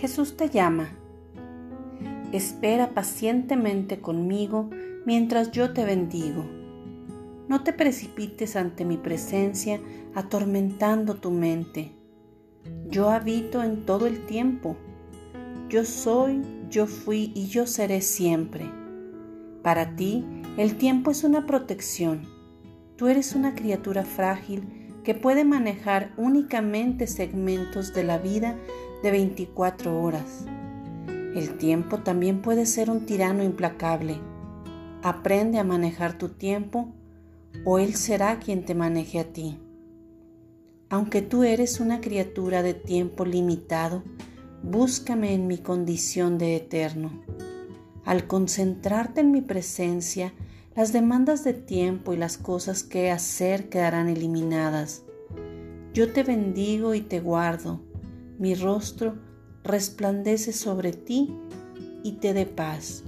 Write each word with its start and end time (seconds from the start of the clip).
Jesús 0.00 0.34
te 0.34 0.48
llama. 0.48 0.96
Espera 2.32 2.94
pacientemente 2.94 4.00
conmigo 4.00 4.70
mientras 5.04 5.50
yo 5.50 5.74
te 5.74 5.84
bendigo. 5.84 6.42
No 7.48 7.62
te 7.64 7.74
precipites 7.74 8.56
ante 8.56 8.86
mi 8.86 8.96
presencia 8.96 9.78
atormentando 10.14 11.16
tu 11.16 11.30
mente. 11.30 11.92
Yo 12.88 13.10
habito 13.10 13.62
en 13.62 13.84
todo 13.84 14.06
el 14.06 14.24
tiempo. 14.24 14.78
Yo 15.68 15.84
soy, 15.84 16.40
yo 16.70 16.86
fui 16.86 17.30
y 17.34 17.48
yo 17.48 17.66
seré 17.66 18.00
siempre. 18.00 18.70
Para 19.62 19.96
ti, 19.96 20.24
el 20.56 20.76
tiempo 20.76 21.10
es 21.10 21.24
una 21.24 21.44
protección. 21.44 22.22
Tú 22.96 23.08
eres 23.08 23.34
una 23.34 23.54
criatura 23.54 24.04
frágil 24.04 24.79
que 25.04 25.14
puede 25.14 25.44
manejar 25.44 26.12
únicamente 26.16 27.06
segmentos 27.06 27.94
de 27.94 28.04
la 28.04 28.18
vida 28.18 28.56
de 29.02 29.10
24 29.10 30.00
horas. 30.00 30.44
El 31.34 31.56
tiempo 31.58 31.98
también 31.98 32.42
puede 32.42 32.66
ser 32.66 32.90
un 32.90 33.06
tirano 33.06 33.42
implacable. 33.42 34.18
Aprende 35.02 35.58
a 35.58 35.64
manejar 35.64 36.18
tu 36.18 36.28
tiempo 36.28 36.92
o 37.64 37.78
Él 37.78 37.94
será 37.94 38.38
quien 38.38 38.64
te 38.64 38.74
maneje 38.74 39.20
a 39.20 39.24
ti. 39.32 39.58
Aunque 40.88 41.22
tú 41.22 41.44
eres 41.44 41.78
una 41.78 42.00
criatura 42.00 42.62
de 42.62 42.74
tiempo 42.74 43.24
limitado, 43.24 44.02
búscame 44.62 45.34
en 45.34 45.46
mi 45.46 45.58
condición 45.58 46.36
de 46.36 46.56
eterno. 46.56 47.22
Al 48.04 48.26
concentrarte 48.26 49.20
en 49.20 49.30
mi 49.30 49.40
presencia, 49.40 50.32
las 50.80 50.94
demandas 50.94 51.44
de 51.44 51.52
tiempo 51.52 52.14
y 52.14 52.16
las 52.16 52.38
cosas 52.38 52.82
que 52.82 53.10
hacer 53.10 53.68
quedarán 53.68 54.08
eliminadas. 54.08 55.02
Yo 55.92 56.10
te 56.10 56.22
bendigo 56.22 56.94
y 56.94 57.02
te 57.02 57.20
guardo. 57.20 57.82
Mi 58.38 58.54
rostro 58.54 59.18
resplandece 59.62 60.54
sobre 60.54 60.92
ti 60.94 61.36
y 62.02 62.12
te 62.12 62.32
dé 62.32 62.46
paz. 62.46 63.04